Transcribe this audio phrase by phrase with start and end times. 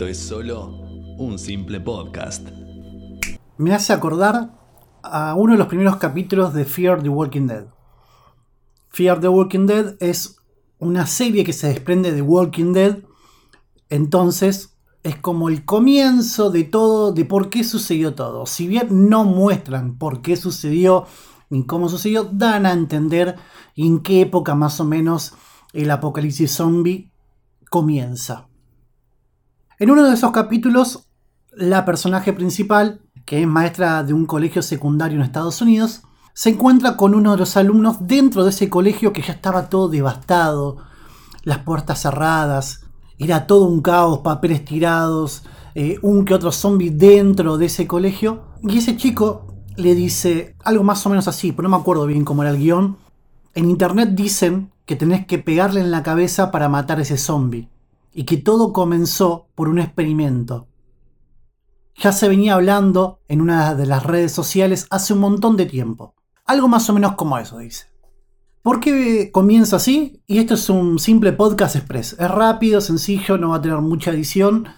[0.00, 0.78] esto es solo
[1.18, 2.48] un simple podcast.
[3.58, 4.58] Me hace acordar
[5.02, 7.66] a uno de los primeros capítulos de Fear the Walking Dead.
[8.88, 10.38] Fear the Walking Dead es
[10.78, 13.00] una serie que se desprende de Walking Dead.
[13.90, 18.46] Entonces es como el comienzo de todo, de por qué sucedió todo.
[18.46, 21.04] Si bien no muestran por qué sucedió
[21.50, 23.36] ni cómo sucedió, dan a entender
[23.76, 25.34] en qué época más o menos
[25.74, 27.12] el apocalipsis zombie
[27.68, 28.49] comienza.
[29.80, 31.08] En uno de esos capítulos,
[31.52, 36.02] la personaje principal, que es maestra de un colegio secundario en Estados Unidos,
[36.34, 39.88] se encuentra con uno de los alumnos dentro de ese colegio que ya estaba todo
[39.88, 40.76] devastado,
[41.44, 42.82] las puertas cerradas,
[43.18, 45.44] era todo un caos, papeles tirados,
[45.74, 48.48] eh, un que otro zombie dentro de ese colegio.
[48.62, 52.26] Y ese chico le dice algo más o menos así, pero no me acuerdo bien
[52.26, 52.98] cómo era el guion.
[53.54, 57.70] En internet dicen que tenés que pegarle en la cabeza para matar a ese zombie.
[58.12, 60.68] Y que todo comenzó por un experimento.
[61.96, 66.14] Ya se venía hablando en una de las redes sociales hace un montón de tiempo.
[66.46, 67.86] Algo más o menos como eso, dice.
[68.62, 70.22] ¿Por qué comienza así?
[70.26, 72.16] Y esto es un simple podcast express.
[72.18, 74.68] Es rápido, sencillo, no va a tener mucha edición.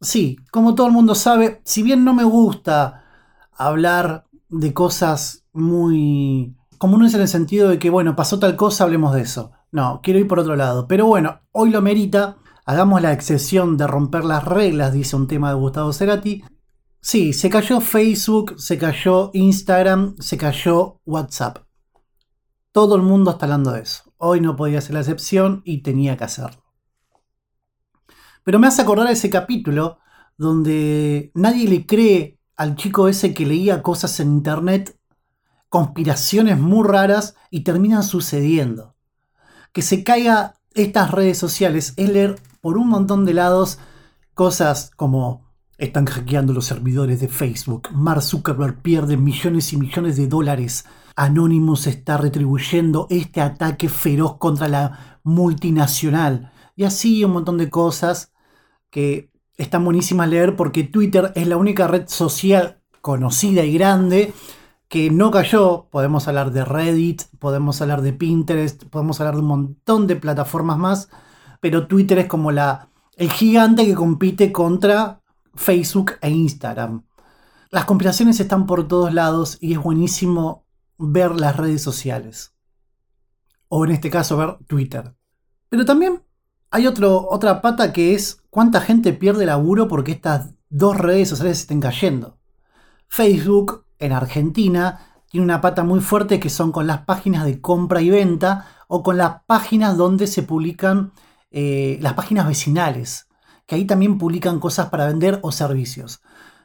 [0.00, 3.04] Sí, como todo el mundo sabe, si bien no me gusta
[3.52, 9.14] hablar de cosas muy comunes en el sentido de que, bueno, pasó tal cosa, hablemos
[9.14, 9.52] de eso.
[9.70, 10.88] No, quiero ir por otro lado.
[10.88, 12.38] Pero bueno, hoy lo merita.
[12.70, 16.44] Hagamos la excepción de romper las reglas, dice un tema de Gustavo Cerati.
[17.00, 21.64] Sí, se cayó Facebook, se cayó Instagram, se cayó WhatsApp.
[22.70, 24.14] Todo el mundo está hablando de eso.
[24.18, 26.62] Hoy no podía ser la excepción y tenía que hacerlo.
[28.44, 29.98] Pero me hace acordar ese capítulo
[30.38, 34.96] donde nadie le cree al chico ese que leía cosas en internet,
[35.68, 38.94] conspiraciones muy raras y terminan sucediendo.
[39.72, 43.78] Que se caiga estas redes sociales es leer por un montón de lados
[44.34, 50.26] cosas como están hackeando los servidores de Facebook, Mark Zuckerberg pierde millones y millones de
[50.26, 50.84] dólares,
[51.16, 58.32] Anonymous está retribuyendo este ataque feroz contra la multinacional y así un montón de cosas
[58.90, 64.32] que están buenísimas leer porque Twitter es la única red social conocida y grande
[64.88, 65.86] que no cayó.
[65.90, 70.78] Podemos hablar de Reddit, podemos hablar de Pinterest, podemos hablar de un montón de plataformas
[70.78, 71.08] más,
[71.60, 75.20] pero Twitter es como la, el gigante que compite contra
[75.54, 77.04] Facebook e Instagram.
[77.70, 80.64] Las conspiraciones están por todos lados y es buenísimo
[80.98, 82.54] ver las redes sociales.
[83.68, 85.14] O en este caso ver Twitter.
[85.68, 86.22] Pero también
[86.70, 91.60] hay otro, otra pata que es cuánta gente pierde laburo porque estas dos redes sociales
[91.60, 92.38] estén cayendo.
[93.08, 98.00] Facebook en Argentina tiene una pata muy fuerte que son con las páginas de compra
[98.00, 101.12] y venta o con las páginas donde se publican
[101.50, 103.28] eh, las páginas vecinales,
[103.66, 106.22] que ahí también publican cosas para vender o servicios.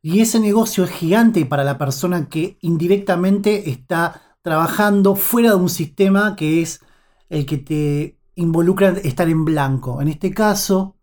[0.00, 5.68] Y ese negocio es gigante para la persona que indirectamente está trabajando fuera de un
[5.68, 6.80] sistema que es
[7.28, 10.00] el que te involucran estar en blanco.
[10.00, 10.96] En este caso,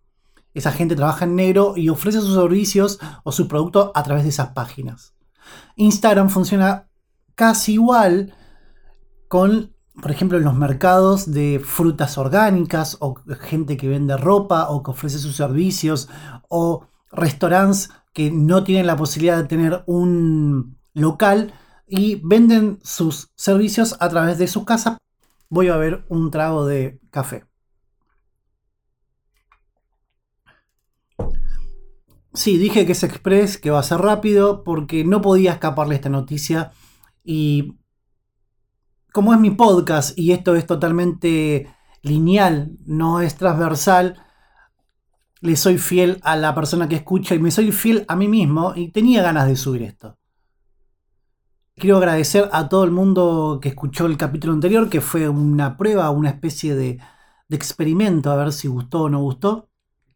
[0.54, 4.30] esa gente trabaja en negro y ofrece sus servicios o sus productos a través de
[4.30, 5.14] esas páginas.
[5.76, 6.88] Instagram funciona
[7.36, 8.34] casi igual
[9.28, 14.84] con, por ejemplo, en los mercados de frutas orgánicas o gente que vende ropa o
[14.84, 16.10] que ofrece sus servicios
[16.50, 21.54] o restaurantes que no tienen la posibilidad de tener un local
[21.88, 24.98] y venden sus servicios a través de sus casas
[25.50, 27.46] voy a ver un trago de café.
[32.34, 36.10] Sí, dije que es express, que va a ser rápido, porque no podía escaparle esta
[36.10, 36.74] noticia.
[37.24, 37.78] Y
[39.16, 44.22] como es mi podcast y esto es totalmente lineal, no es transversal,
[45.40, 48.74] le soy fiel a la persona que escucha y me soy fiel a mí mismo
[48.76, 50.18] y tenía ganas de subir esto.
[51.78, 56.10] Quiero agradecer a todo el mundo que escuchó el capítulo anterior, que fue una prueba,
[56.10, 57.00] una especie de,
[57.50, 59.70] experimento, a ver si gustó o no gustó.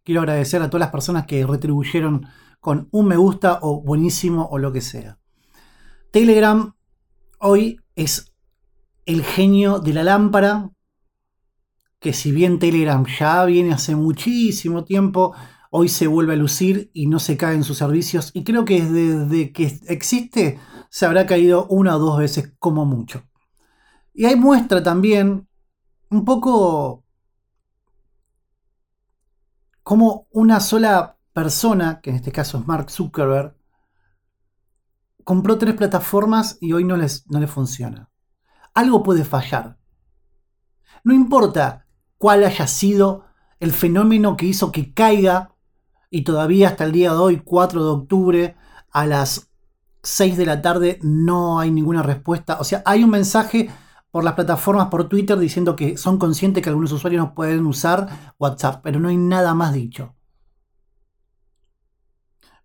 [0.03, 2.27] Quiero agradecer a todas las personas que retribuyeron
[2.59, 5.19] con un me gusta o buenísimo o lo que sea.
[6.11, 6.75] Telegram
[7.39, 8.28] hoy es
[9.09, 10.69] el genio de la lámpara,
[11.99, 15.33] que si bien Telegram ya viene hace muchísimo tiempo,
[15.71, 18.29] hoy se vuelve a lucir y no se cae en sus servicios.
[18.35, 20.59] Y creo que desde que existe
[20.91, 23.23] se habrá caído una o dos veces como mucho.
[24.13, 25.47] Y ahí muestra también
[26.11, 27.03] un poco
[29.81, 33.55] como una sola persona, que en este caso es Mark Zuckerberg,
[35.23, 38.07] compró tres plataformas y hoy no les, no les funciona.
[38.73, 39.77] Algo puede fallar.
[41.03, 41.85] No importa
[42.17, 43.25] cuál haya sido
[43.59, 45.55] el fenómeno que hizo que caiga
[46.09, 48.55] y todavía hasta el día de hoy, 4 de octubre,
[48.91, 49.51] a las
[50.03, 52.57] 6 de la tarde, no hay ninguna respuesta.
[52.59, 53.69] O sea, hay un mensaje
[54.11, 58.33] por las plataformas, por Twitter, diciendo que son conscientes que algunos usuarios no pueden usar
[58.39, 60.15] WhatsApp, pero no hay nada más dicho.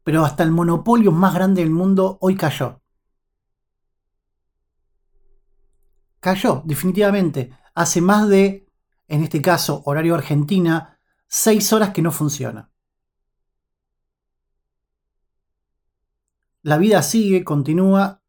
[0.02, 2.80] Pero hasta el monopolio más grande del mundo hoy cayó.
[6.24, 7.50] Cayó, definitivamente.
[7.74, 8.66] Hace más de,
[9.08, 12.70] en este caso, horario Argentina, 6 horas que no funciona.
[16.62, 18.22] La vida sigue, continúa,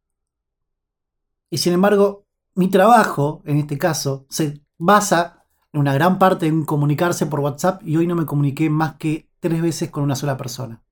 [1.50, 6.66] y sin embargo mi trabajo, en este caso, se basa en una gran parte en
[6.66, 10.36] comunicarse por WhatsApp y hoy no me comuniqué más que tres veces con una sola
[10.36, 10.84] persona.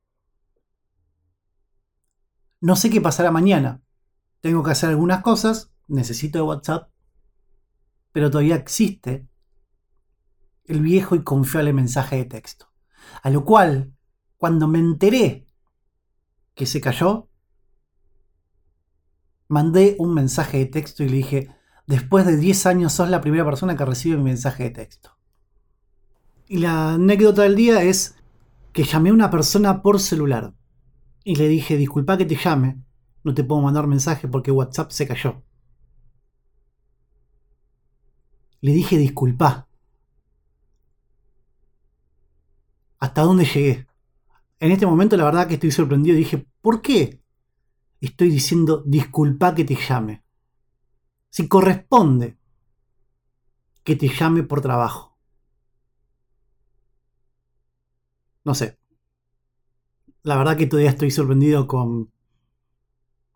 [2.61, 3.81] No sé qué pasará mañana.
[4.39, 6.92] Tengo que hacer algunas cosas, necesito de WhatsApp,
[8.13, 9.27] pero todavía existe
[10.65, 12.67] el viejo y confiable mensaje de texto.
[13.21, 13.93] A lo cual,
[14.37, 15.47] cuando me enteré
[16.55, 17.27] que se cayó,
[19.49, 21.49] mandé un mensaje de texto y le dije,
[21.85, 25.17] después de 10 años sos la primera persona que recibe mi mensaje de texto.
[26.47, 28.15] Y la anécdota del día es
[28.71, 30.53] que llamé a una persona por celular
[31.23, 32.83] y le dije, disculpa que te llame,
[33.23, 35.41] no te puedo mandar mensaje porque WhatsApp se cayó.
[38.63, 39.67] Le dije, disculpa.
[42.97, 43.87] ¿Hasta dónde llegué?
[44.59, 46.17] En este momento la verdad que estoy sorprendido.
[46.17, 47.23] Dije, ¿por qué
[48.05, 50.23] estoy diciendo disculpa que te llame.
[51.29, 52.37] Si corresponde
[53.83, 55.17] que te llame por trabajo.
[58.43, 58.77] No sé.
[60.21, 62.11] La verdad que todavía estoy sorprendido con,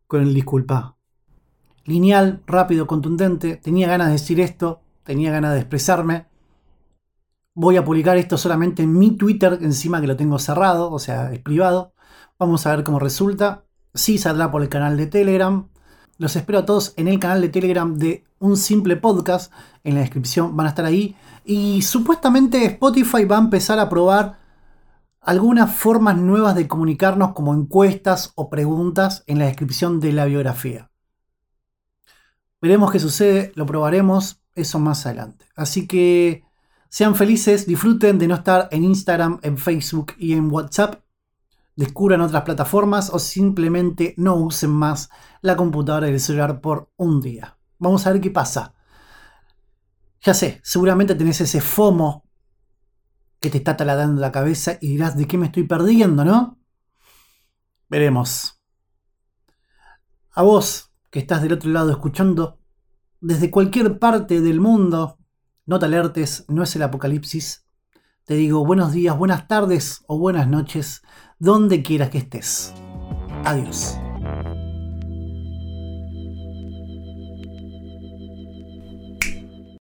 [0.05, 0.97] con el disculpa.
[1.85, 3.55] Lineal, rápido, contundente.
[3.55, 4.81] Tenía ganas de decir esto.
[5.07, 6.27] Tenía ganas de expresarme.
[7.55, 11.33] Voy a publicar esto solamente en mi Twitter, encima que lo tengo cerrado, o sea,
[11.33, 11.95] es privado.
[12.37, 13.63] Vamos a ver cómo resulta
[13.97, 15.67] sí saldrá por el canal de Telegram.
[16.17, 19.51] Los espero a todos en el canal de Telegram de Un Simple Podcast.
[19.83, 21.15] En la descripción van a estar ahí.
[21.43, 24.39] Y supuestamente Spotify va a empezar a probar
[25.21, 30.91] algunas formas nuevas de comunicarnos como encuestas o preguntas en la descripción de la biografía.
[32.61, 35.45] Veremos qué sucede, lo probaremos, eso más adelante.
[35.55, 36.43] Así que
[36.89, 41.01] sean felices, disfruten de no estar en Instagram, en Facebook y en WhatsApp
[41.77, 45.09] descubran otras plataformas o simplemente no usen más
[45.41, 47.57] la computadora y el celular por un día.
[47.77, 48.73] Vamos a ver qué pasa.
[50.21, 52.25] Ya sé, seguramente tenés ese FOMO
[53.39, 56.59] que te está taladando la cabeza y dirás, ¿de qué me estoy perdiendo, no?
[57.87, 58.59] Veremos.
[60.31, 62.56] A vos, que estás del otro lado escuchando,
[63.21, 65.17] desde cualquier parte del mundo,
[65.65, 67.65] no te alertes, no es el apocalipsis.
[68.25, 71.01] Te digo buenos días, buenas tardes o buenas noches
[71.39, 72.73] donde quieras que estés.
[73.45, 73.97] Adiós.